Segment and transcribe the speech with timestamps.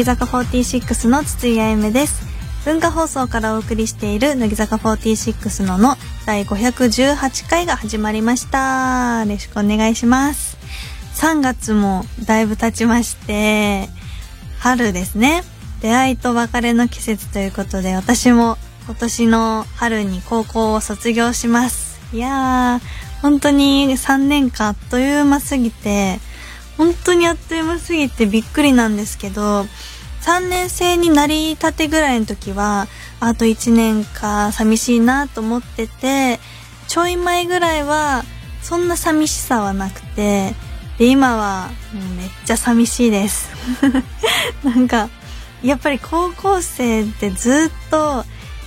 [0.00, 2.26] 乃木坂46の筒井あゆめです。
[2.64, 9.24] 文化放送からお送りしている乃木坂46のの第518回が始まりました。
[9.26, 10.56] よろしくお願いします。
[11.16, 13.90] 3月もだいぶ経ちまして
[14.58, 15.42] 春ですね。
[15.82, 22.00] 出会いと別れの季節ということで私も今年の春に高校を卒業します。
[22.14, 26.20] いやー本当に3年間あっという間すぎて
[26.80, 29.66] 本当にあっという間すぎてびっくりなんですけど
[30.22, 32.86] 3年生になりたてぐらいの時は
[33.20, 36.40] あと1年か寂しいなと思ってて
[36.88, 38.22] ちょい前ぐらいは
[38.62, 40.54] そんな寂しさはなくて
[40.96, 43.50] で今はもうめっちゃ寂しいです。
[44.64, 45.10] なんか
[45.62, 48.24] やっぱり高校生ってずっと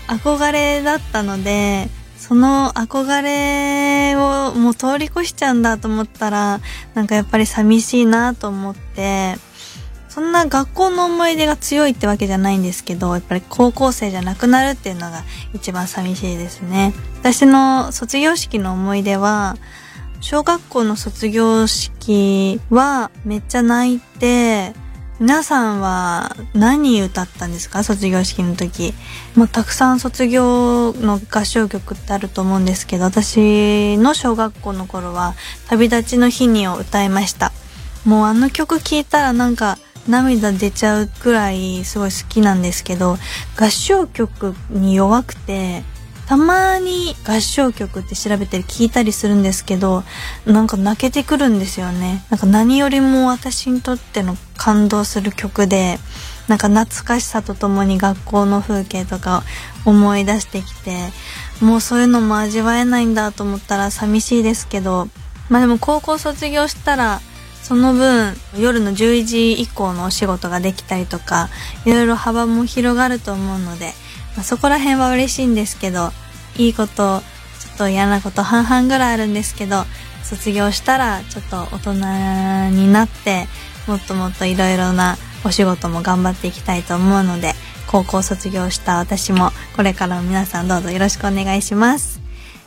[0.07, 1.89] 憧れだったので
[2.23, 6.61] その憧れをもう通り越しちゃうんだと思ったら
[6.93, 9.35] なんかやっぱり寂しいなと思って
[10.07, 16.94] そんな学校の思い出が強いってわけじゃないんですけどやっぱり高校生じゃなくなるっていうのが一番寂しいですね。
[17.19, 19.57] 私の卒業式の思い出は
[20.21, 24.73] 小学校の卒業式はめっちゃ泣いて
[25.23, 27.85] 皆さんは何歌ったんですか？
[27.85, 28.93] 卒業式の時。
[29.38, 35.33] もうたくさん卒業の合唱曲ってあると思うんですけど、私の小学校の頃は
[35.69, 37.53] 旅立ちの日にを歌いました。
[38.03, 39.77] もうあの曲聴いたらなんか
[40.09, 43.16] 涙出ちゃうくらいすごい好きなんですけど、
[43.57, 45.83] 合唱曲に弱くて、
[46.27, 50.03] たまに合唱曲って調べて聞いたりするんですけど、
[50.45, 52.23] なんか泣けてくるんですよね。
[52.29, 56.00] なんか何よりも私にとっての感動する曲で、
[56.47, 59.44] なんか懐かしさとともに学校の風景とか
[59.85, 60.97] 思い出してきて、
[61.61, 65.09] もうそういうのも味わえないんだと思ったら寂しいですけど、
[65.50, 67.22] まあでも高校卒業したら、
[67.61, 71.50] その分夜の10時以降のお仕事ができたりとか、
[71.85, 73.94] いろいろ幅も広がると思うので、
[74.35, 76.11] まあ、そこら辺は嬉しいんですけど、
[76.57, 79.85] いいこと、ちょっと嫌なこと半々ぐらいあるんですけど、
[80.23, 83.47] 卒業したらちょっと大人になって、
[83.88, 87.53] もっともっといろいろなお仕事も頑張っていきたいと思うので、
[87.88, 92.22] 高校卒業した私もこれからも皆さんどうぞよろしくお願いします。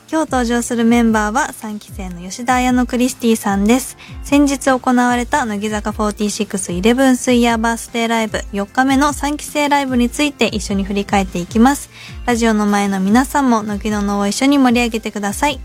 [0.09, 3.97] 今日登場するメンバーは3期生の吉田彩乃クリスティさんです。
[4.23, 11.91] 先日行われた乃木坂46 11スイヤーバースデーライブ4日目の3期生ライブについて一緒に振り返っていきます。
[12.25, 15.59] ラジオの前の皆さんも乃木ののを一緒に盛り上げてください。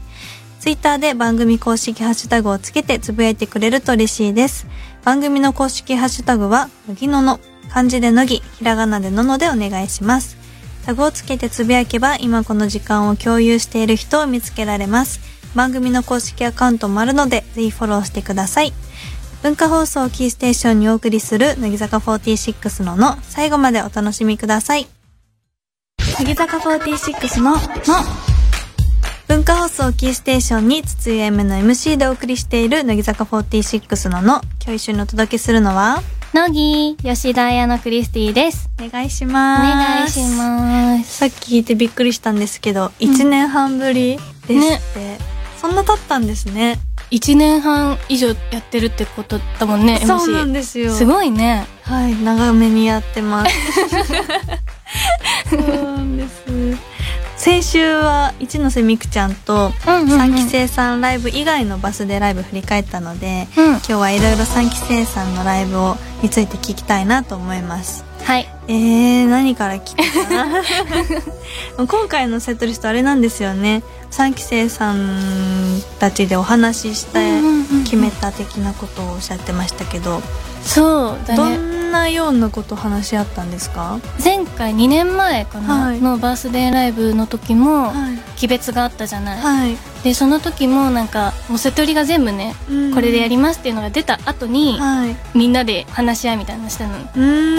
[0.60, 4.66] ツイッターで番組公式ハッシュタグをつけてつぶやいてくれると嬉しいです。
[5.04, 7.40] 番組の公式ハッシュタグは、乃木のの、
[7.72, 10.41] 漢字で乃木、ひらがなでののでお願いします。
[10.86, 15.20] タグをつけてつぶやけば今この時間を共有している人を見つけられます。
[15.56, 18.74] 番組の公式アカウントもあるので、ぜひフォローしてください。
[19.44, 24.88] 文化放送キーステーションにお送りする乃木坂46のの、最後までお楽しみください。
[26.20, 27.58] 乃木坂46のの、
[29.28, 36.04] 文化放送キーステーションに筒井 M の MC でお送りしている乃木坂46のの、今日一緒にお届けするのは、
[36.34, 38.70] 乃木吉田彩乃クリスティです。
[38.82, 39.62] お願いしおます。
[39.64, 41.18] 願いします。
[41.18, 45.18] さっき聞いてびっくりしたんですけど、1年半ぶりですって。
[45.60, 46.80] そんな経ったんですね。
[47.12, 50.08] 1年半以上やってるってことだもんね、MC。
[50.20, 50.94] そうなんですよ。
[50.94, 51.68] すごいね。
[51.84, 53.52] はい、長めにやってます。
[55.50, 56.91] そうなんです。
[57.42, 60.22] 先週は一ノ瀬美空ちゃんとうんうん、うん。
[60.22, 63.66] 3期生さんライブ以外のバスでライブ振り返ったので、うん。
[63.70, 68.06] 今日はいろいろ3期生さんのライブをについて聞きたいなと思います。
[68.26, 68.48] はい。
[68.68, 70.62] えー、何から聞くかな？
[71.88, 77.42] 今回のセットリストあれなんですよね3期生さんたちでお話しして
[77.86, 80.22] 決めた的なことをおっしゃってましたけど、
[80.64, 81.58] そうだどね。
[81.58, 84.00] んなようなこと話し合ったんですか？
[84.24, 86.00] 前回2年前かな、はい。
[86.00, 88.20] のバースデーライブの時も、はい。
[88.38, 89.40] 鬼別があったじゃない。
[89.40, 92.94] はい、で、その時もなんか、もう瀬戸りが全部ね、うん。
[92.94, 95.16] これでやりますっていうのが出た後に、はい。
[95.36, 96.94] みんなで話し合いみたいなのしたの。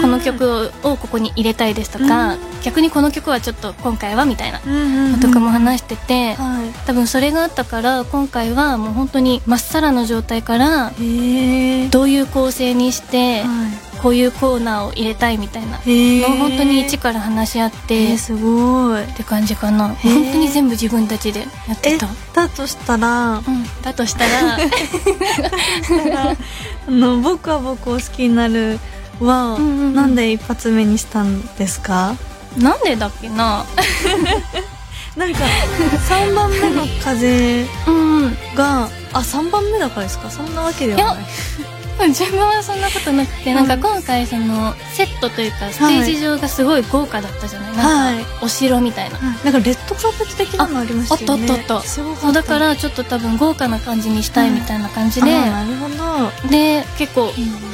[0.01, 4.77] この曲ををここに入れたいですとか、逆にこの曲はちょっと今回はみたいなうんう
[5.09, 5.19] んうん。
[5.19, 6.69] とかも話してて、はい。
[6.87, 10.91] 多分それがあったから今回はもう本当にまっさらの状態から
[11.91, 13.49] どういう構成にしては
[14.01, 19.03] こういうコーナーを入れたいみたいなのを本当に一から話し合ってすごい。
[19.13, 19.89] て感じかな。
[19.89, 19.95] ー。
[19.95, 23.43] 本当に全部自分たちでやってえた、だとしたらうん、
[23.81, 24.57] だとしたら
[26.87, 28.79] あの僕は僕を好きになる
[29.19, 29.95] は、うんうんうん。
[29.95, 32.15] なんで一発目にしたんですか？
[32.57, 33.65] なんでだっけな。
[35.15, 35.39] なんか
[36.09, 38.37] 3番目の風うんうん。
[38.55, 40.29] があ3番目だからですか？
[40.31, 41.25] そんなわけではない
[42.07, 48.23] 自分はそんなことなくて、なんか今回そのセットというかステージ上がすごい豪華だったじゃない、なんはい。
[48.25, 51.47] かお城みたいな、なんかレッドカーペット的なのありましたよね。
[51.49, 51.81] ああったあっ
[52.21, 55.89] ただからちょっと多分豪華な感じにしたいみたいな感じあで、ーなるほ
[56.43, 57.31] ど、で結構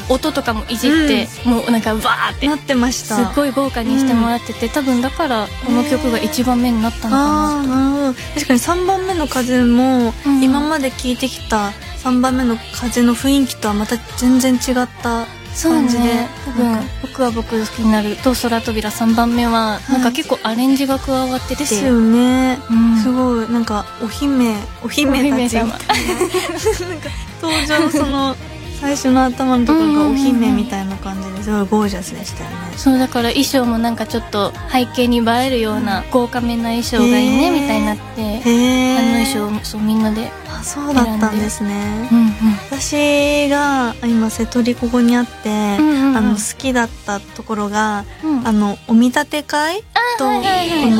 [0.09, 2.47] 音とかもいじって、もうなんかバーって。
[2.47, 3.15] なってました。
[3.15, 10.43] すっごい豪華にしてもらってて、多分だからこの曲が一番目になったのかななるほど確かに3番目の風も、うん。
[10.43, 11.71] 今まで聴いてきた
[12.03, 16.03] 3番目の風の雰囲気とはまた全然違ったそう感じで。
[16.03, 22.97] ね多分僕は僕好きになると空扉3番目はなんか結構アレンジが加わってて、ですよね、うん。
[22.97, 23.49] すごい。
[23.51, 25.73] なんかお姫お姫たちみたいな。
[25.73, 25.79] お姫様。
[26.87, 27.09] なんか
[27.41, 28.35] 登場その
[28.79, 32.55] 最初の頭のところがお姫みたいな感じですごいゴージャスでしたよね。
[32.77, 38.21] そうだから衣装もなんかちょっと背景に映えるような豪華めな衣装がいいねみたいになって。
[38.21, 42.09] へあのえ衣装をそうみんなであそうだったんですね。
[42.11, 42.31] うんうん。
[42.69, 45.49] 私が今瀬戸りここにあって、
[45.79, 46.17] うんうんうん。
[46.17, 48.47] あの好きだったところが、うん。
[48.47, 49.83] あのお見立て会
[50.17, 50.91] と、はいはいはい。
[50.91, 50.95] こ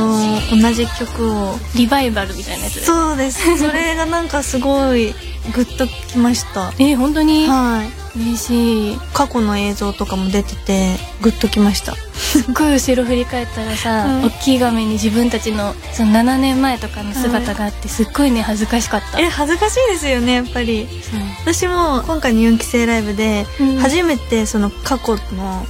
[0.58, 1.56] の同じ曲を。
[1.76, 2.76] リバイバルみたいなやつ。
[2.76, 3.58] でそうです。
[3.58, 5.14] それがなんかすごい
[5.54, 6.72] グッときました。
[6.80, 7.48] えー、本当に？
[7.48, 7.90] はい
[8.20, 8.98] 嬉しい。
[9.14, 11.96] 過去の映像とかも出ててグッときました。
[12.14, 14.26] すっごい後ろ振り返ったらさ、うん。
[14.26, 20.88] 大きい画面に自分たちのその7年前とかの姿があってすっごいね恥ずかしかった、え恥ずかしいですよねやっぱり。
[21.02, 21.20] そう。
[21.42, 23.78] 私も今回の4期生ライブでうん。
[23.78, 25.62] 初めてその過去の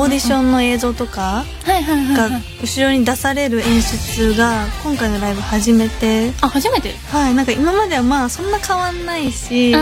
[0.00, 6.32] オーディションンの映像とかがはい、後ろに出される演出が今回のライブ初めて。
[6.40, 6.92] あ初めて？
[7.10, 9.78] はいなんか今まではまあそんな変わんないしな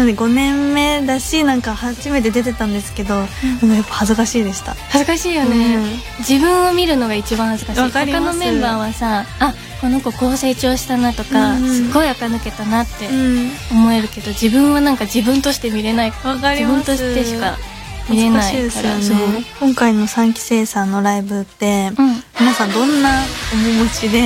[0.00, 3.26] ので5年目だしなんか初めて出てたんですけど、なん。
[3.26, 4.74] かやっぱ恥ずかしいでした。
[4.90, 5.78] 恥ずかしいよね、
[6.20, 7.90] 自分を見るのが一番恥ずかしい。
[8.12, 13.50] 他のメンバーはさあこの子こう成長したなとか、うんすっごい垢抜けたなってうん。
[13.70, 16.10] 思えるけど自分はなんか自分として見れない。
[16.24, 17.56] わかり自分ますとしてしか
[18.08, 18.64] 見れないから。
[18.68, 19.44] かしいですよね。
[19.60, 23.10] 今回の3期生さんのライブって、そう、うん、皆さんどんな
[23.52, 24.18] 面持ちで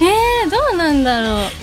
[0.00, 1.61] えー、どうなんだろう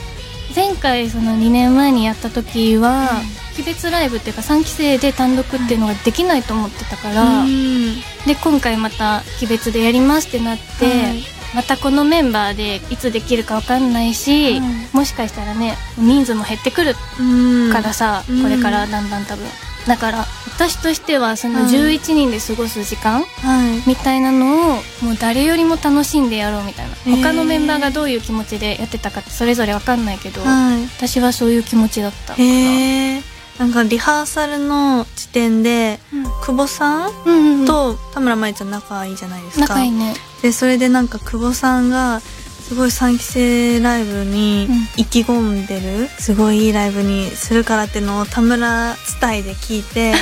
[0.56, 3.22] 前回その2年前にやった時は、
[3.56, 7.96] 鬼別ライブっていうか3期生で単独っていうのができないと思ってたから、うん。
[8.25, 11.24] で今回また鬼別でやりますってなって、はい
[11.56, 18.44] またこのメンバーでいつできるかわかんないし、はいもしかしたらね人数も減ってくるうんからさ、うん。
[18.44, 19.46] これからだんだん多分
[19.89, 21.74] だから私としてはそのはい。
[21.74, 23.89] 11人で過ごす時間はい。
[23.89, 26.95] みたいなのをもう誰よりも楽しんでやろうみたいな。
[27.18, 30.83] 他のメンバーがどういう気持ちでやってたかってそれぞれわかんないけど、はい。
[30.83, 32.45] 私はそういう気持ちだったかな。
[32.45, 33.24] へえ
[33.57, 36.00] なんかリハーサルの時点で
[36.44, 37.33] 久保さんうん。
[37.33, 39.68] うんうんと田村舞ちゃん仲いいじゃないですか。
[39.68, 40.13] 仲いいね。
[40.44, 42.21] でそれでなんか久保さんが
[42.69, 45.01] すごい3期生ライブにうん。
[45.01, 50.13] 意気込んでる、すごいいいライブにするからってのを田村伝いで聞いて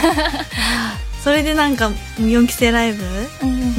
[1.24, 3.04] それでなんか4期生ライブ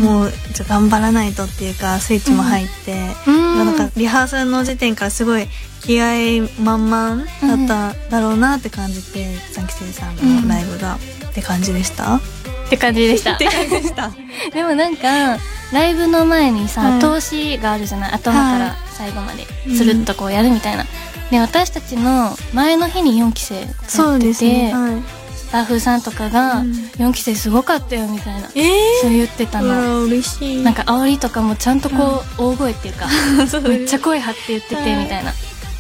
[0.02, 2.94] もうちょっと頑張らないとっていうかスイッチも入って、
[3.26, 3.58] うん。
[3.58, 5.48] なんかリハーサルの時点からすごい
[5.82, 12.20] 気合満々だっただろうなって感じて、3期生さんのライブが、って感じでした？
[12.68, 13.36] って感じでした。
[14.52, 15.38] でもなんか
[15.72, 18.12] ライブの前にさ、はい投資があるじゃない？
[18.12, 19.46] 頭から最後まで
[19.76, 20.84] スルッとこうやるみたいな、
[21.30, 25.02] で私たちの前の日に4期生やっててそうですね、はい、
[25.36, 26.72] スタッフさんとかがうん。
[26.98, 28.70] 4期生すごかったよみたいな、えー？
[29.02, 29.72] そう言ってたの。
[29.72, 30.62] あら嬉しい。
[30.62, 33.06] なんか煽りとかもちゃんとこう、大声っていうか
[33.68, 34.96] めっちゃ声張って言っててはい。
[35.04, 35.32] みたいな、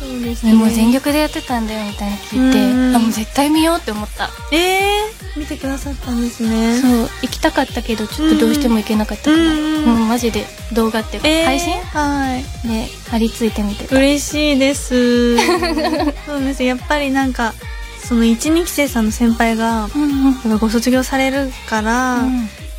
[0.08, 0.54] そうですね。
[0.54, 6.80] もう全力でやってたんだよみたいな聞いて、うんあもう絶対見ようって思った、えー、見てくださったんですね。
[6.80, 6.90] そう
[7.22, 11.74] 行きたかったけどちょっとどうしても行けなかったから、うんもうマジで動画ってえー配信？
[11.74, 12.42] はい。
[12.66, 13.86] で張り付いてみて。
[13.86, 15.36] た嬉しいです。
[16.26, 16.62] そうです。
[16.64, 17.54] やっぱりなんか
[18.02, 20.58] その12期生さんの先輩がうんうん。
[20.58, 22.22] ご卒業されるから、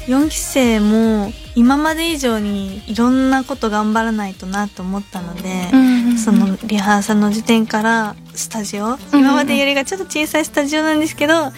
[0.10, 11.52] 4期生も今まで以上にいろんなこと頑張らないとなと思ったので、うんそのリハーサルの時点からスタジオ、今までよりがちょっと小さいスタジオなんですけど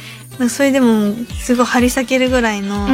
[0.50, 2.88] それでもすごい張り裂けるぐらいの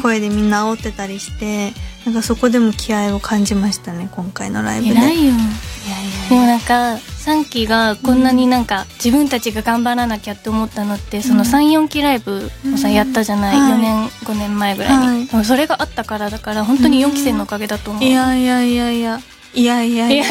[0.00, 1.72] 声でみんな煽ってたりして
[2.06, 4.92] なんかそこでも気合を感じましたね今回のライブで。
[4.92, 5.22] 偉いよ。
[5.22, 6.39] いやいや
[6.70, 12.94] か3期がこんなになんか自分たちが頑張らなきゃって思ったのってその34期ライブをさうん。
[12.94, 13.58] やったじゃない？
[13.58, 13.72] はい。
[13.72, 15.18] 4年5年前ぐらいはい。
[15.38, 18.04] にそれがあったからだから本当に4期生のおかげだと思う。
[18.04, 19.18] いやいやいやいや
[19.52, 20.24] いやいやいや。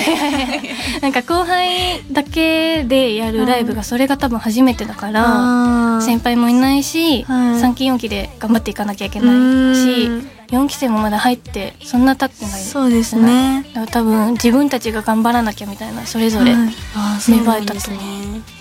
[1.02, 7.62] なんか後輩だけでやるライブがそれが多分初めてだから先輩もいないしはい。
[7.62, 10.30] 3期4期で頑張っていかなきゃいけないしうん。
[10.50, 13.64] 4期生もまだ入ってそんな経ってないそうですね。
[13.76, 16.70] だから多分自分たちが頑張らなきゃみたいなそれぞれ、はい。
[16.96, 17.98] あーそうなんですね。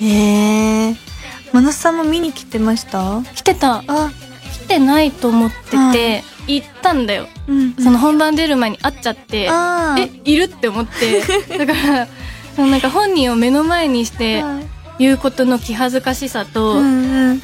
[0.01, 0.97] へえ
[1.53, 3.23] 真夏さんも見に来てました？
[3.35, 3.85] 来てた。
[3.87, 4.11] あ。
[4.53, 6.25] 来てないと思ってて、はい
[6.57, 7.29] 行ったんだよ。
[7.47, 7.75] うん。
[7.75, 9.49] その本番出る前に会っちゃって、
[9.99, 11.23] えいるって思って。
[11.59, 12.09] だから
[12.57, 16.83] そのなんか本人を目の前にしてはい言うことの気恥ずかしさと、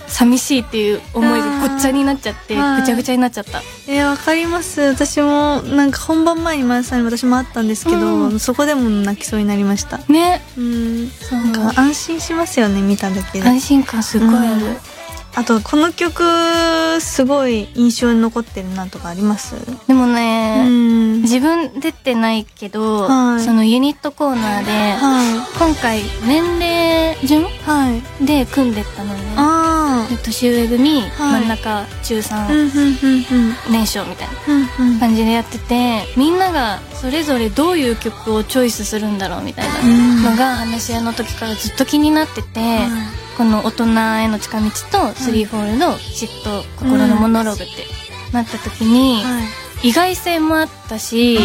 [0.08, 2.80] 寂しいっていう思いがごっちゃになっちゃってはい。
[2.80, 3.62] ぐちゃぐちゃになっちゃった。
[3.86, 4.80] えーわかります。
[4.80, 8.40] 私もなんか本番前に真夏さんに私も会ったんですけど、うん。
[8.40, 9.98] そこでも泣きそうになりました。
[10.08, 10.42] ね。
[10.58, 11.04] うん。
[11.30, 13.48] なんか安心しますよね見ただけで。
[13.48, 14.76] 安心感すごいある、うん
[15.36, 16.22] あとこの曲
[17.00, 19.56] すごい印象に残ってるなとかあります？
[19.88, 21.22] でもうね、ん。
[21.22, 23.40] 自分出てないけど、はい。
[23.40, 28.24] そのユニットコーナーで、は今回年齢順いはい。
[28.24, 29.20] で組んでったのね。
[30.22, 31.02] 年上組、い。
[31.18, 33.72] 真ん中中あう3、んうんうんうん。
[33.72, 42.78] 年少みたいな感じでやっててみんながそれぞれどういう曲をチョイスするんだろうみたいうんなのが話し合いの時からずっと気になってて、
[43.36, 43.84] この大人
[44.20, 47.84] への近道とスリーフォールの嫉妬心のモノローグって
[48.32, 51.36] なった時にはい意外性もあったし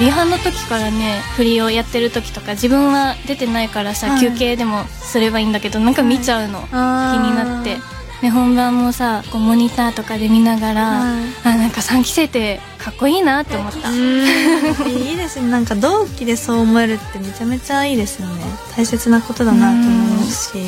[0.00, 6.62] リハの時からね振りをやってる時とか自分は出てないからさはい休憩でもすればいいんだけどなんか見ちゃうの。
[6.62, 7.76] 気になって
[8.20, 11.24] で本番もさこうモニターとかで見ながらはい。
[11.44, 13.90] あなんか3期生ってかっこいいなって思った。
[13.90, 13.96] うん。
[13.96, 15.50] いいですね。
[15.50, 18.42] なんか同期でそう思えるってめちゃめちゃいいですよね。
[18.76, 20.58] 大切なことだなと思いますし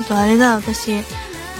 [0.00, 0.90] あとあれだ私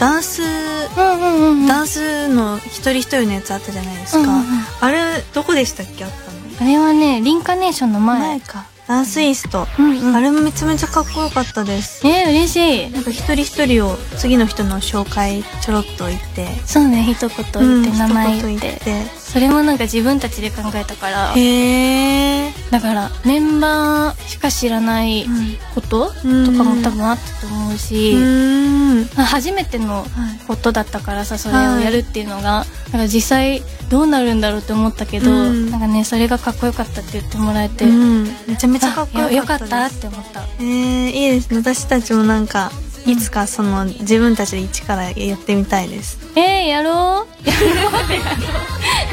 [0.00, 1.66] ダンスうんうんうんうん。
[1.66, 4.44] ダンスの一人一人のやつあったじゃないですか、うんうんうん。
[4.80, 6.36] あれどこでしたっけあったの？
[6.60, 8.18] あれはねリンカネーションの前。
[8.20, 10.16] 前かダンスイースト、うんうん。
[10.16, 12.06] あれもめちゃめちゃかっこよかったです。
[12.06, 12.90] えー、嬉しい。
[12.90, 16.46] なんか一人一人を次の人の紹介ちょろっと言って。
[16.64, 18.80] そうね一言言って、うん名前一言言って。
[18.84, 21.34] 言っそれもなんか自分たちで考えたから。
[21.34, 25.56] てへえだからメンバーしか知らないうん。
[25.74, 29.08] こと、うんとかも多分あったと思うし、うん。
[29.16, 30.06] あ初めてのはい。
[30.46, 35.70] ことだったからさそれをやるっていうのが、だから実際どうなるんだろうって思ったけど、うん。
[35.70, 40.42] なんかねそれがかっこよかったって言ってもらえて、うん、めちゃめちゃかっこあよよかったたって思った。
[40.60, 41.58] えー、いいですね。
[41.58, 42.70] 私たちもなんか
[43.06, 46.18] いつかその自分たちで一からやってみたいです。
[46.36, 47.48] えー、やろう。
[47.48, 48.20] やろうってや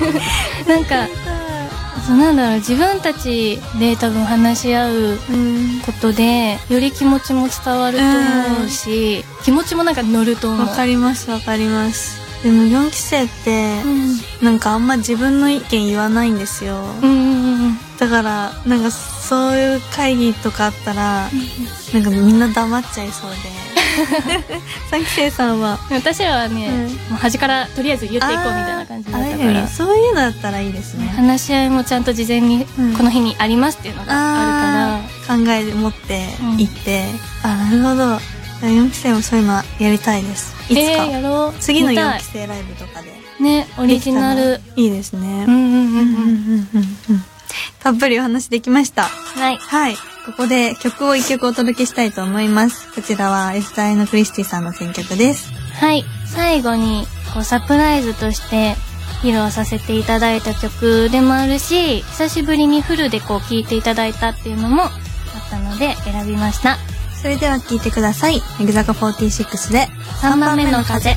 [0.02, 0.10] ろ
[0.66, 1.08] うなんか
[2.06, 5.82] そうなんだろう自分たちで多分話し合ううん。
[5.86, 10.68] ことでより気持ちも伝わると思うし、気持ちもなんか乗ると思う。
[10.68, 12.22] わかりますわかります。
[12.44, 14.46] でも4期生ってうん。
[14.46, 16.84] なんかあんま自分の意見言わないんですよ。
[18.00, 21.30] だからなんかそういう会議とかあったら
[21.94, 23.38] なんかみんな黙っちゃいそうで
[24.90, 25.80] 三期生さんは？
[25.92, 29.68] 私らはね、うん、もう端からとりあえず言っていこうみたいな感じだったから。
[29.68, 31.08] そういうのだったらいいですね。
[31.08, 32.66] 話し合いもちゃんと事前に
[32.98, 37.06] この日にありますっていうのがあるから、うん、考え持って行って、
[37.44, 38.20] うん、あなるほど。
[38.68, 40.54] 4期生もそういうのやりたいです。
[40.72, 41.54] いつか、えー、やろう。
[41.60, 43.12] 次の4期生ライブとかで。
[43.44, 44.62] ねオリジナル。
[44.76, 45.46] いいですね。
[45.48, 45.54] うん。
[45.54, 47.24] うんうんうんうんうん。
[47.80, 49.04] たっぷりお話できました。
[49.04, 49.96] はい、はい。
[50.26, 52.92] ここで曲を一曲お届けしたいと思います。
[52.94, 55.52] こちらは S 大のクリスティさんの選曲です。
[55.74, 56.06] はい。
[56.26, 58.76] 最後にこうサプライズとして
[59.22, 64.92] 披露させていただいた曲でもあるし久しぶりにフルでこう聴いていただいたっていうのもあっ
[65.50, 66.78] たので選びました。
[67.22, 68.42] それでは聴いてください。
[68.60, 69.88] 乃木坂46で
[70.22, 71.16] 3番目の風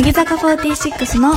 [0.00, 1.28] 乃木坂46の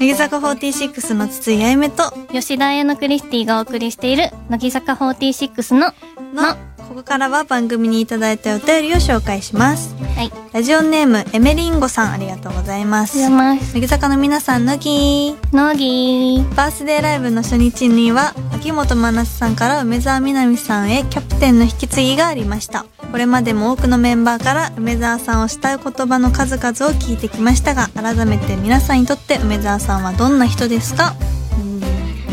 [0.00, 5.92] 乃木坂46の筒井あゆめと吉田彩乃クリスティがお送りしている乃木坂46の
[6.32, 6.56] 「の」
[6.88, 9.94] ここからは番組にいただいたお便りを紹介します。
[10.16, 10.32] はい。
[10.54, 13.18] ラジオネームエメリンゴさんありがとうございます。
[13.18, 13.74] おはようございます。
[13.74, 15.36] 乃木坂の皆さん乃木。
[15.52, 16.56] 乃木。
[16.56, 22.86] バースデーライブの初日には秋元真夏さんから梅澤美波さんへキャプテンの引き継ぎがありました。
[23.12, 31.14] これまでも多くのメンバーから梅澤さんを慕う言葉の数々を聞いてきましたが改めて皆さんにとって梅澤さんはどんな人ですか？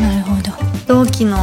[0.00, 0.52] なるほど。
[0.86, 1.36] 同期の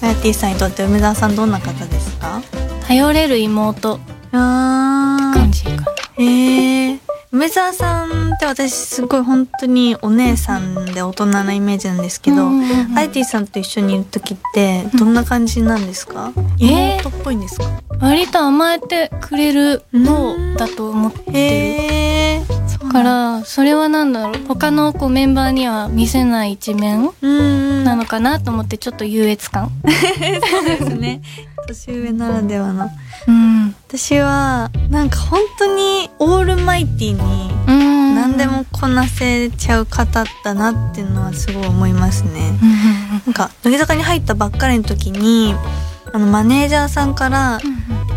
[0.00, 2.42] マヤティさんにとって梅澤さんどんな方ですか？
[2.86, 4.00] 頼れる妹。
[4.32, 5.70] あ感じか。
[5.70, 5.84] な
[6.18, 6.98] へえ
[7.32, 12.98] 梅澤さんって私すごい本当にお姉さんで大人なイメージなんですけど、うんうんうん。
[12.98, 17.64] アイティさんと一緒にいる時ってどんな感じなんですか、えー妹っぽいんですか？
[18.00, 21.38] 割と甘えてくれる方だと思ってる。
[21.38, 22.23] へえそうなん
[22.94, 24.44] からそれはなんだろう？
[24.46, 29.70] 他のこうメンバーには見せない一面うんなのかなと思ってちょっと優越感。
[30.48, 31.20] そうですね。
[31.66, 32.88] 年上ならではの。
[33.26, 33.74] うん。
[33.88, 42.52] 私はなんか本当にオールマイティにうん何でもこなせちゃう方だなっていうのはすごい思いますね。
[43.26, 45.54] なんか乃木坂に入ったばっかりの時に
[46.14, 47.58] あのマネージャーさんから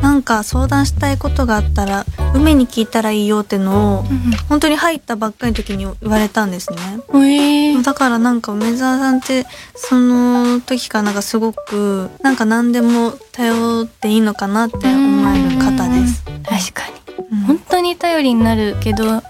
[0.03, 4.03] なんか相談したいことがあったら梅に聞いたらいいよってのを
[4.47, 6.77] 本当に入ったばっかりの時に言われたんですね。
[7.09, 7.83] えー。
[7.83, 16.23] だからなんか梅沢さんってその時からなんかすごくなんか何でも頼っていいのかなって思える方です。
[16.23, 16.83] 確か
[17.17, 17.27] に。
[17.31, 17.39] うん。
[17.47, 19.23] 本当に頼りになるけど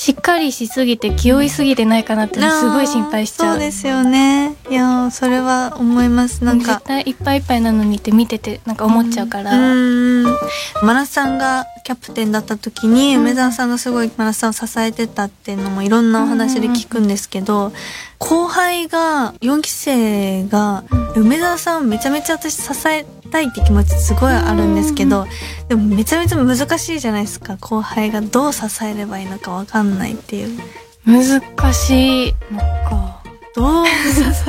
[0.00, 3.52] しっかりしすぎて気負いすぎてないかなってのすごい心配しちゃう。
[3.52, 4.56] そうですよね。
[4.70, 6.42] いやーそれは思います。
[6.42, 10.24] なんか絶対いっぱいいっぱいなのにって見ててなんか思っちゃうから、うん
[10.82, 13.20] マラさんがキャプテンだった時にうん。
[13.24, 17.70] 梅沢さんがすごいマラさんを支えてたっていうのもいろんなお話で聞くんですけど
[18.16, 20.82] 後輩が4期生が
[21.14, 25.26] 梅沢さんをめちゃめちゃ私支えたいって気持ちすごいあるんですけど
[25.68, 27.56] でもめちゃめちゃ難しいじゃないですか。
[27.60, 30.58] 後輩がどう支えればいいのかわかんないっていう。
[31.06, 31.40] 難
[31.72, 33.20] しいのか。
[33.54, 33.90] どう支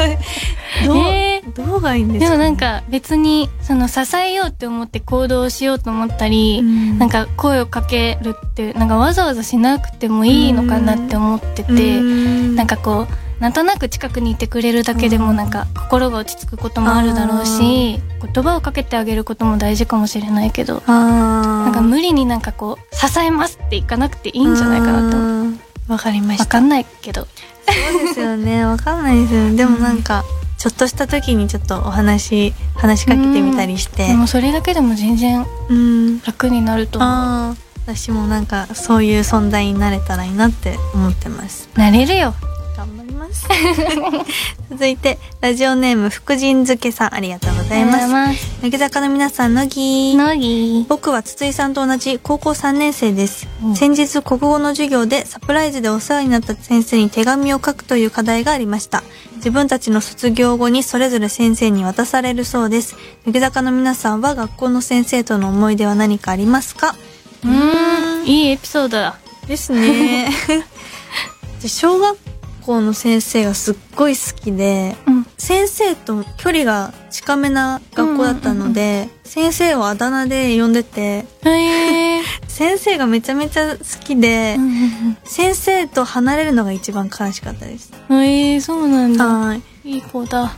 [0.01, 0.19] え
[0.85, 1.41] どう、え。
[1.55, 6.99] どうがいいんですか、でもなんか別にその支えようって思って行動しようと思ったり、うん。
[6.99, 12.55] なんか声をかけるってなんかわざわざしなくてもいいのかなって思ってて、うん。
[12.55, 17.99] なんかこうなんとなく近くにいてくれるだけでもなんか心が落ち着くこともあるだろうし
[18.33, 25.71] 言葉をかけてあげることも大事かもしれないけどなんか無理になんかこう支えますっていかなくていいんじゃないかなと。
[25.91, 26.43] わかりました。
[26.43, 27.27] わかんないけど。
[27.91, 28.63] そうですよね。
[28.63, 29.55] わかんないですよね。
[29.55, 30.23] でもなんか
[30.57, 34.07] ちょっとした時にちょっとお話話しかけてみたりして。
[34.07, 36.21] でもそれだけでも全然うん。
[36.21, 37.57] 楽になると思う。
[37.87, 41.67] 私もなんかそういう存在になれたらいいなって思ってます。
[41.75, 42.35] なれるよ
[43.21, 43.47] ます。
[44.69, 48.61] 続いてラジオネーム福神漬けさんありがとうございます。
[48.61, 50.15] 乃木坂の皆さん乃木。
[50.15, 50.85] 乃木。
[50.89, 53.75] 僕は筒井さんと同じ高校3年生です、うん。
[53.75, 59.03] 先日国語の授業でサプライズでお世話になった先生に手紙を書くという課題がありました。
[59.35, 62.95] 自分たちの卒業後にそれぞれ先生に渡されるそうです。
[63.25, 66.95] 乃木坂の皆さんは学校の先生との思い出は何かありますか？
[67.43, 68.27] うーん。
[68.27, 69.17] いいエピソードだ。
[69.47, 70.29] ですね。
[71.61, 72.17] で小学
[72.71, 75.25] 校の先生がすっごい好きでうん。
[75.37, 82.21] 先生と距離が近めな学校だったので、先生をあだ名で呼んでてへえ。
[82.47, 84.57] 先生がめちゃめちゃ好きで、
[85.23, 87.91] 先生と離れるのが一番悲しかったです。
[88.11, 89.25] へえそうなんだ。
[89.25, 89.61] はい。
[89.83, 90.53] いい子だ。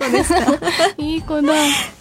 [0.00, 0.40] そうですか？
[0.98, 1.52] いい子だ。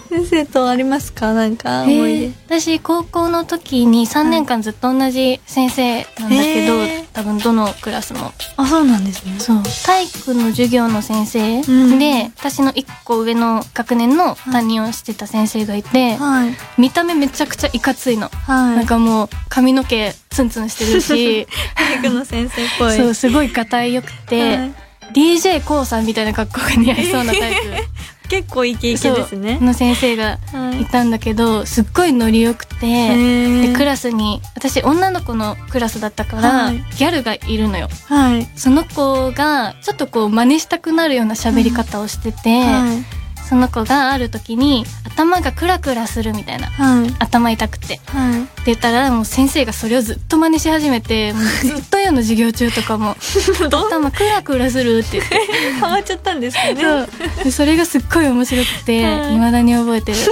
[0.10, 1.34] 先生とありますか？
[1.34, 8.34] なんか思いへえ私高校の時に3年間ずっと同じ先生なんだけど、へえ多分どのクラスも。
[8.58, 9.39] あ、そうなんですね。
[9.39, 9.63] そう。
[9.86, 12.34] 体育の授業の先生で、うん。
[12.38, 16.54] 私の1個上の学年の担任をしてた先生がいて、はい。
[16.78, 18.75] 見た目めちゃくちゃいかついの、はい。
[18.75, 21.47] なんかもう髪の毛ツンツンしてるし。
[21.75, 22.97] 体育の先生っぽい。
[22.97, 24.73] そうすごいがたいよくて、はい。
[25.13, 27.62] d j k o さんみたいな格好が似合いそうなタイプ
[28.36, 29.60] 結構イケイケですね。
[29.62, 38.45] の先生がはいいたんだけどすっごいノリよくて、でクラスに私女の子のクラスだったから、はいギャルがいるのよはい。
[38.56, 43.24] その子がちょっとこう真似したくなるような喋り方をしてて、はい。
[43.47, 46.67] その子がある時に頭がクラクラするみたいな。
[46.67, 47.13] はい。
[47.19, 47.86] 頭痛くて。
[47.95, 48.47] ってはい。
[48.65, 53.15] 言ったらもう先生がそれをずっと真似し始めてもうずっとよの授業中とかも
[53.69, 55.39] ど頭クラクラするって言って。
[55.79, 57.08] ハマっちゃったんですかね。
[57.43, 59.34] そそれがすっごい面白くてはい。
[59.34, 60.17] 未だに覚えてる、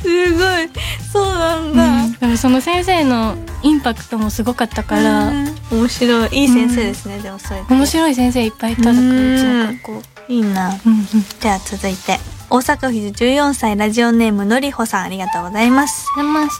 [0.00, 0.70] すごい。
[1.12, 2.02] そうなんうだ。
[2.06, 5.54] ん、でもその先生のインパクトもすごかったから、うん。
[5.72, 6.28] 面白い。
[6.32, 8.98] いい先生ですね、でもそういう面白い先生いっぱいいただく。
[8.98, 9.34] うん。
[9.34, 10.78] うちの学校いいな。
[10.86, 11.06] うんうん
[11.40, 12.18] じゃあ続いて。
[12.50, 16.06] 大阪府14歳ラジオネームのりほさんありがとうございます。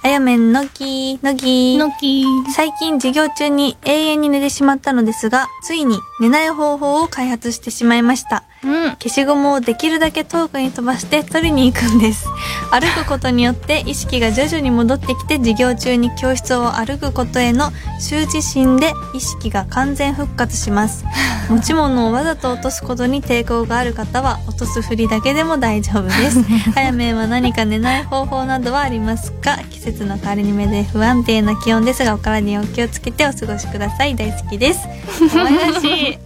[0.03, 8.43] あやめんのきのきのき最近授業中に永遠に寝てしまったのですが、ついに寝ない方法を開発してしまいました。
[8.65, 12.27] うん消しゴムをできるだけ遠くに飛ばして取りに行くんです。
[12.73, 21.05] 歩くことによって意識が徐々に戻ってきて授業中に教室を歩くことへの習自身で意識が完全復活します。
[21.49, 26.43] 持ち物をわざと落とすことに抵抗がある方は落とすふりだけでも大丈夫です。
[26.75, 29.59] 早めは何か寝ない方法などはありますか？
[29.71, 34.15] 季節の変わり目で不安定な気温ですがお体にお気をつけてお過ごしください。
[34.17, 34.81] 大好きです。
[35.33, 36.19] 可愛らしい。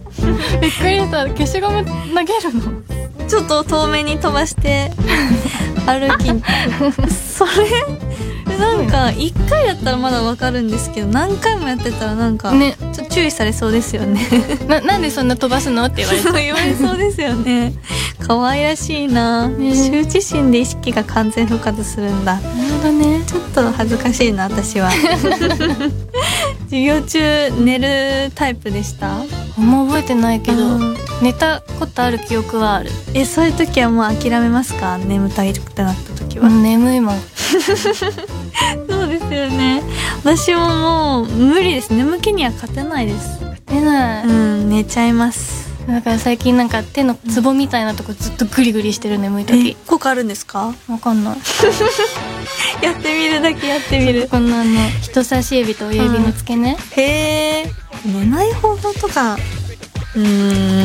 [0.61, 1.91] びっくりした消しゴム投
[2.23, 4.91] げるのちょっと遠目に飛ばして
[5.85, 6.27] 歩き
[7.13, 7.51] それ
[8.59, 12.75] なんか一回だったらまだわかるんですけど何回もやってたらなんかね。
[12.93, 14.19] ちょっと注意されそうですよね。
[14.67, 15.85] ななんでそんな飛ばすの？
[15.85, 17.73] って言われ そう言われそうですよね。
[18.27, 19.71] 可愛らしいな、ね。
[19.71, 22.35] 羞恥心で意識が完全復活するんだ。
[22.35, 22.47] なる
[22.81, 23.23] ほどね。
[23.25, 24.91] ちょっと恥ずかしいな私は。
[26.69, 29.07] 授業中寝るタイプでした？
[29.11, 30.97] あんま覚えてないけどうん。
[31.21, 32.91] 寝たことある記憶はある。
[33.13, 34.97] えそういう時はもう諦めますか？
[34.97, 37.15] 眠たいってなった時は、うん眠いもん
[38.89, 39.81] そうですよね。
[40.23, 41.91] 私ももう無理です。
[41.93, 43.39] 眠気には勝てないです。
[43.67, 45.69] 出ない、うん寝ちゃいます。
[45.87, 50.73] だから最近なんか手のツボみたいなとこずっとグリグリしてる眠いえ時効果あるんですか？
[50.87, 51.37] わかんない。
[52.83, 54.27] やってみるだけやってみる。
[54.29, 57.01] こんなあの人差し指と親指の付け根、へ
[57.65, 57.71] え。
[58.05, 59.37] 寝ない方法とか
[60.15, 60.21] うー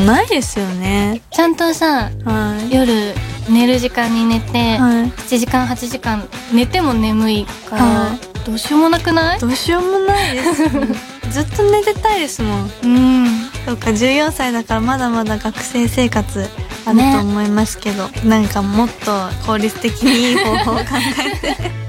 [0.03, 1.21] んないですよね。
[1.31, 2.73] ちゃんとさはい。
[2.75, 3.13] 夜
[3.49, 5.09] 寝る時間に寝て、はい。
[5.11, 9.39] 7時間8時間寝ても眠いから、はどうしようもなくない？
[9.39, 10.63] どうしようもないです
[11.31, 12.71] ずっと寝てたいですもん。
[12.83, 13.27] うん。
[13.65, 16.47] そうか14歳だからまだまだ学生生活
[16.85, 17.13] あるね。
[17.13, 19.11] と思いますけど、なんかもっと
[19.47, 20.81] 効率的にいい方法を考
[21.19, 21.84] えて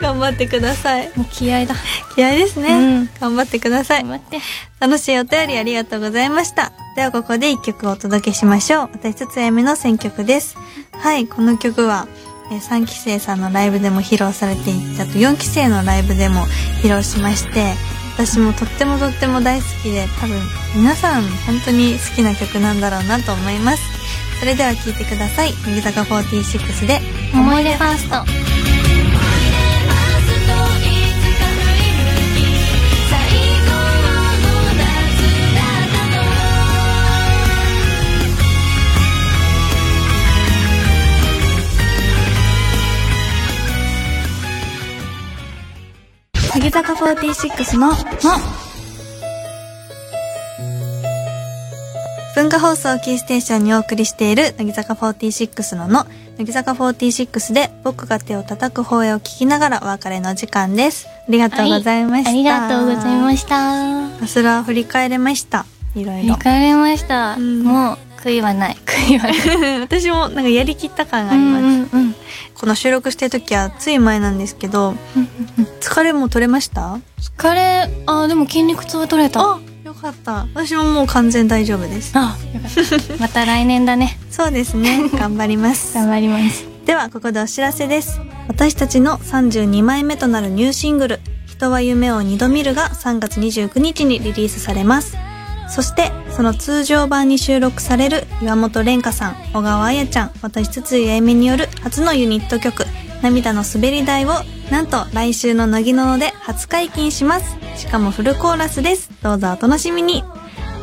[0.00, 1.74] 頑張ってくださいもう気合だ
[2.14, 4.38] 気合ですね、うん頑張ってください頑張って
[4.80, 6.72] 楽しいお便りありがとうございました。
[6.94, 8.90] ではここで一曲お届けしましょう。
[8.92, 10.56] 私つつやめの選曲です。
[10.92, 12.06] はい、この曲は、
[12.52, 16.42] えー3期生さんのライブでも披露されていたと4期生のライブでも
[16.82, 17.74] 披露しまして、
[18.14, 20.36] 私もとってもとっても大好きで、多分
[20.76, 23.82] 皆さん本当に好きな曲なんだろうなと思います。
[24.38, 25.52] それでは聴いてください。
[25.66, 27.00] 乃木坂46で、
[27.34, 28.77] 思い出ファースト
[46.98, 47.94] 46の、の、
[52.34, 56.06] 文化放送キーステーションにお送りしている乃木坂46のの、
[56.38, 61.06] 乃木坂46で僕が手を叩く方へを聞きながらお別れの時間です。
[61.06, 62.30] ありがとうございました。
[62.30, 64.26] ありがとうございましたた。
[64.26, 65.66] それは振り返れました。
[65.94, 66.36] いろいろ振り。
[66.36, 68.76] 返れました、うんもう悔いはない。
[68.84, 69.80] 悔いはない。
[69.80, 71.62] 私もなんかやりきった感があうります。
[71.62, 72.14] んうんうん。
[72.54, 74.94] この収録してる時はつい前なんですけど、
[75.80, 76.98] 疲れも取れました？
[77.38, 79.40] 疲れあでも筋肉痛は取れた。
[79.40, 80.46] ああ、よかった。
[80.54, 82.14] 私ももう完全大丈夫です。
[82.16, 83.16] よかった。
[83.20, 84.18] また来年だね。
[84.30, 85.08] そうですね。
[85.16, 85.94] 頑張ります。
[85.94, 86.64] 頑張ります。
[86.86, 88.20] ではここでお知らせです。
[88.48, 95.14] 私たちの32枚目となるニューシングル「人は夢を二度見る」が3月29日にリリースされます
[95.68, 102.84] そしてその通常版に収録される岩本蓮香さん小川彩ちゃん私筒井あゆみによる初のユニット曲
[103.22, 104.32] 「涙の滑り台」を
[104.70, 107.56] なんと来週の乃木のので初解禁します。
[107.76, 109.10] しかもフルコーラスです。
[109.22, 110.24] どうぞお楽しみに。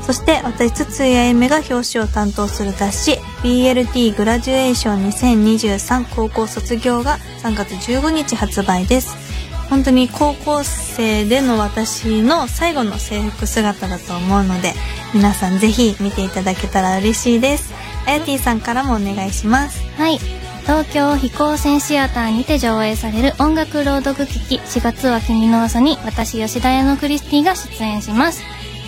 [0.05, 9.24] そして私筒井あゆめが表紙を担当する雑誌 BLT グラジュエーション2023高校卒業が3月15日発売です。
[9.69, 14.73] 本当に高校生での私の最後の制服姿だと思うので
[15.13, 17.73] 皆さんぜひ見ていただけたら嬉しいです。
[18.07, 19.83] あやてぃさんからもお願いします。
[19.97, 20.19] はい。
[20.63, 28.41] 東京飛行船シアターにて上映される音楽朗読劇4月は君の朝に私吉田屋のクリスティが出演します。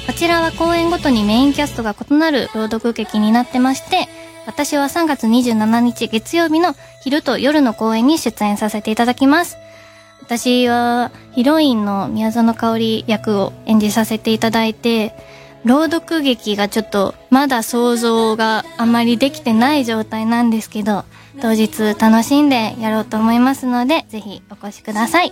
[0.08, 4.08] こちらは公演ごとにメインキャストが異なる朗読劇になってまして
[4.46, 9.58] 私は3月27日月曜日の昼と夜の公演に出演させていただきます。
[10.28, 15.14] 私はヒロインの宮園香織役を演じさせていただいて
[15.64, 21.06] 朗読劇がちょっとまだ想像があまりできてない状態なんですけど
[21.42, 25.32] 当日楽しんでやろうと思いますのでぜひお越しください。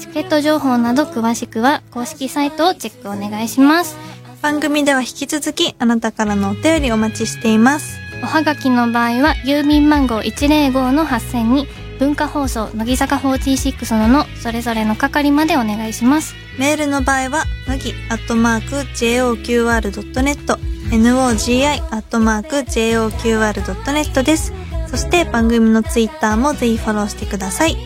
[0.00, 3.96] チケット情報など詳しくは公式サイトをチェックお願いします。
[4.42, 7.98] 番組では引き続きあなたからのお便りお待ちしています。
[8.20, 20.58] おはがきの場合は郵便番号105の8000に文化放送乃木坂46ののそれぞれの係までお願いしますメールの場合は、のぎ、アットマーク、joqr.net、
[20.90, 24.52] nogi、アットマーク、joqr.net です。
[24.88, 27.76] そして番組のツイッターもぜひフォローしてください。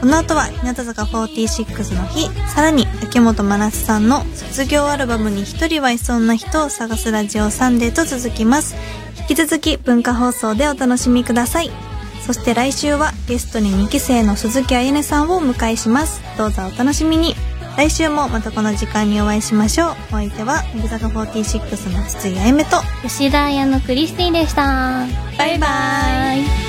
[0.00, 8.76] この後は、日向坂46の日、さらに、秋元真夏さんの卒業アルバムに一人はいそうな人を探すラジオサンデーと続きます。
[9.28, 11.85] 引き続き文化放送でお楽しみください。
[12.26, 16.20] そして来週はゲストに2期生の鈴木あゆねさんをお迎えします。
[16.36, 17.34] どうぞお楽しみに。
[17.76, 19.90] 来週もまたこの時間にお会いしましょう。
[19.90, 25.06] お相手は、乃木坂46の筒井あゆめと、吉田屋のクリスティでした
[25.38, 26.65] バイバイ